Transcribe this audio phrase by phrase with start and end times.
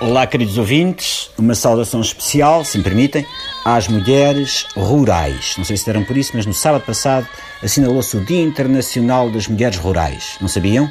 [0.00, 1.30] Olá, queridos ouvintes.
[1.36, 3.26] Uma saudação especial, se me permitem,
[3.66, 5.54] às mulheres rurais.
[5.58, 7.28] Não sei se deram por isso, mas no sábado passado
[7.62, 10.38] assinalou-se o Dia Internacional das Mulheres Rurais.
[10.40, 10.90] Não sabiam?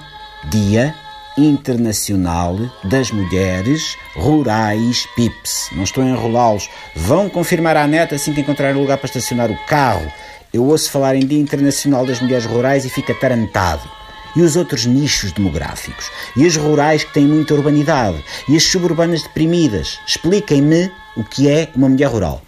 [0.51, 0.93] Dia
[1.35, 5.69] Internacional das Mulheres Rurais PIPS.
[5.71, 6.69] Não estou a enrolá-los.
[6.95, 10.05] Vão confirmar à neta assim que encontrarem lugar para estacionar o carro.
[10.53, 13.89] Eu ouço falar em Dia Internacional das Mulheres Rurais e fico atarantado
[14.35, 19.23] e os outros nichos demográficos, e as rurais que têm muita urbanidade, e as suburbanas
[19.23, 19.99] deprimidas.
[20.07, 22.41] Expliquem-me o que é uma mulher rural.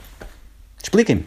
[0.81, 1.25] Expliquem-me.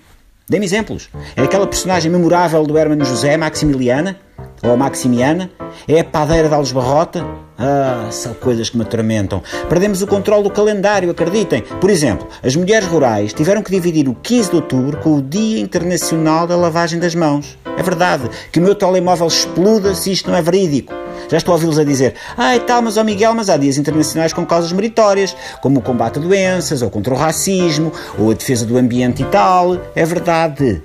[0.48, 1.09] Dê-me exemplos.
[1.37, 4.19] É aquela personagem memorável do Hermano José, Maximiliana?
[4.62, 5.51] Ou a Maximiana?
[5.88, 7.25] É a padeira de Alves Barrota?
[7.59, 9.42] Ah, são coisas que me atormentam.
[9.69, 11.62] Perdemos o controle do calendário, acreditem.
[11.80, 15.61] Por exemplo, as mulheres rurais tiveram que dividir o 15 de outubro com o Dia
[15.61, 17.56] Internacional da Lavagem das Mãos.
[17.77, 20.92] É verdade que o meu telemóvel exploda se isto não é verídico.
[21.28, 23.78] Já estou a ouvi-los a dizer, ai tal, mas ó oh Miguel, mas há dias
[23.78, 28.34] internacionais com causas meritórias, como o combate a doenças, ou contra o racismo, ou a
[28.34, 29.77] defesa do ambiente e tal.
[29.95, 30.83] É verdade.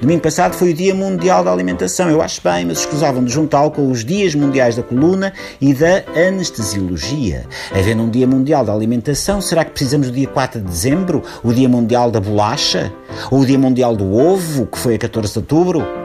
[0.00, 2.10] Domingo passado foi o Dia Mundial da Alimentação.
[2.10, 6.02] Eu acho bem, mas escusavam de juntá-lo com os Dias Mundiais da Coluna e da
[6.16, 7.46] Anestesiologia.
[7.70, 11.22] Havendo um Dia Mundial da Alimentação, será que precisamos do dia 4 de dezembro?
[11.44, 12.92] O Dia Mundial da Bolacha?
[13.30, 16.01] Ou o Dia Mundial do Ovo, que foi a 14 de outubro?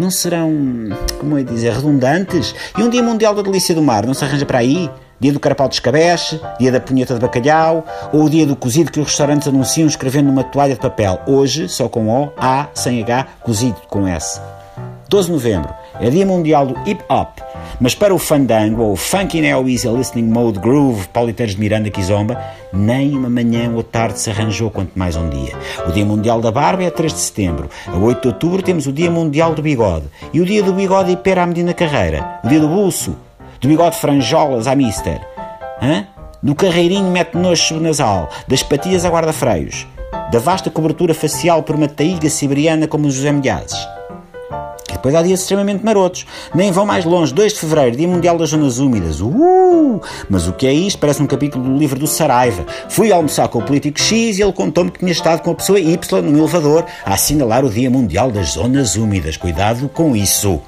[0.00, 0.50] Não serão,
[1.18, 2.54] como é dizer, redundantes?
[2.78, 4.90] E um Dia Mundial da Delícia do Mar, não se arranja para aí?
[5.20, 8.90] Dia do carapau de escabeche, dia da punheta de bacalhau, ou o dia do cozido
[8.90, 11.20] que os restaurantes anunciam escrevendo numa toalha de papel.
[11.26, 14.40] Hoje, só com O, A, sem H, cozido com S.
[15.06, 17.38] 12 de novembro é Dia Mundial do Hip Hop,
[17.80, 22.40] mas para o fandango ou Funky Now Easy Listening Mode Groove Pauliteiros de Miranda Kizomba,
[22.72, 25.54] nem uma manhã ou tarde se arranjou, quanto mais um dia.
[25.88, 27.68] O Dia Mundial da Barba é 3 de setembro.
[27.86, 30.06] A 8 de outubro temos o Dia Mundial do Bigode.
[30.32, 32.40] E o Dia do Bigode Hiper à Medina Carreira.
[32.44, 33.16] O Dia do Buço
[33.60, 35.20] do bigode franjolas à mister,
[35.82, 36.06] Hã?
[36.42, 39.86] do carreirinho mete nojo subnasal, das patilhas a guarda-freios,
[40.32, 43.78] da vasta cobertura facial por uma taíga siberiana como os José Milhazes.
[45.00, 46.26] Depois há dias extremamente marotos.
[46.54, 47.32] Nem vão mais longe.
[47.32, 49.20] 2 de Fevereiro, Dia Mundial das Zonas Úmidas.
[49.22, 49.98] Uh!
[50.28, 50.98] Mas o que é isto?
[50.98, 52.66] Parece um capítulo do livro do Saraiva.
[52.90, 55.80] Fui almoçar com o político X e ele contou-me que tinha estado com a pessoa
[55.80, 59.38] Y num elevador a assinalar o Dia Mundial das Zonas Úmidas.
[59.38, 60.60] Cuidado com isso.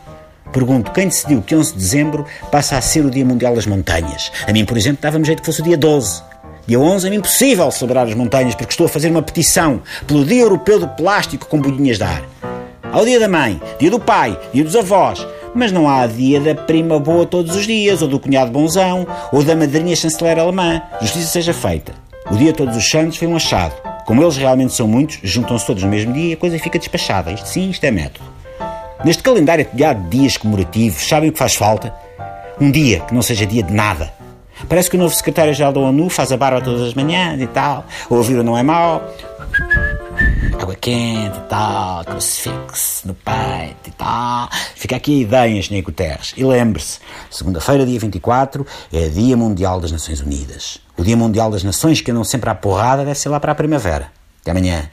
[0.50, 4.32] Pergunto, quem decidiu que 11 de dezembro passa a ser o Dia Mundial das Montanhas?
[4.46, 6.22] A mim, por exemplo, dava-me jeito que fosse o dia 12.
[6.66, 10.42] Dia 11 é impossível celebrar as montanhas porque estou a fazer uma petição pelo Dia
[10.42, 12.31] Europeu do Plástico com bolhinhas de ar.
[12.92, 16.54] Ao Dia da Mãe, Dia do Pai, Dia dos Avós, mas não há Dia da
[16.54, 20.82] Prima Boa todos os dias, ou do Cunhado Bonzão, ou da Madrinha Chanceler Alemã.
[21.00, 21.94] Justiça seja feita.
[22.30, 23.72] O Dia Todos os Santos foi um achado.
[24.04, 27.32] Como eles realmente são muitos, juntam-se todos no mesmo dia e a coisa fica despachada.
[27.32, 28.26] Isto sim, isto é método.
[29.02, 31.94] Neste calendário de dias comemorativos, sabem o que faz falta?
[32.60, 34.12] Um dia que não seja dia de nada.
[34.68, 37.86] Parece que o novo secretário-geral da ONU faz a barba todas as manhãs e tal.
[38.10, 39.02] O ouvido não é mau.
[40.62, 44.48] Água quente e tal, crucifixo no peito e tal.
[44.76, 46.34] Fica aqui a ideia, Engenheiro Guterres.
[46.36, 50.78] E lembre-se, segunda-feira, dia 24, é Dia Mundial das Nações Unidas.
[50.96, 53.54] O Dia Mundial das Nações, que andam sempre à porrada, deve ser lá para a
[53.56, 54.12] primavera.
[54.40, 54.88] Até amanhã.